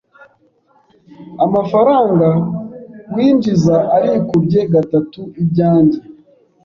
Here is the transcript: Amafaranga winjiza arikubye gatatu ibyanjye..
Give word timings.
Amafaranga 1.45 2.27
winjiza 3.13 3.75
arikubye 3.95 4.61
gatatu 4.73 5.21
ibyanjye.. 5.41 5.99